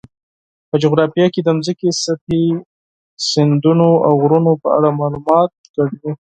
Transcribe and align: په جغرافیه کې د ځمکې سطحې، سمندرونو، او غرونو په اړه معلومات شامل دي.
په 0.69 0.75
جغرافیه 0.83 1.27
کې 1.33 1.41
د 1.43 1.49
ځمکې 1.65 1.89
سطحې، 2.03 2.43
سمندرونو، 3.29 3.89
او 4.07 4.11
غرونو 4.21 4.51
په 4.61 4.67
اړه 4.77 4.89
معلومات 4.99 5.49
شامل 5.73 5.93
دي. 6.01 6.11